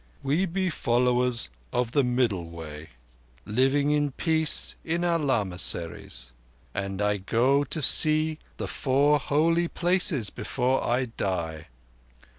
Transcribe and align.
"We 0.23 0.47
be 0.47 0.71
followers 0.71 1.51
of 1.71 1.91
the 1.91 2.01
Middle 2.03 2.49
Way, 2.49 2.89
living 3.45 3.91
in 3.91 4.09
peace 4.13 4.75
in 4.83 5.03
our 5.03 5.19
lamasseries, 5.19 6.31
and 6.73 6.99
I 7.03 7.17
go 7.17 7.63
to 7.65 7.81
see 7.83 8.39
the 8.57 8.65
Four 8.67 9.19
Holy 9.19 9.67
Places 9.67 10.31
before 10.31 10.83
I 10.83 11.05
die. 11.05 11.67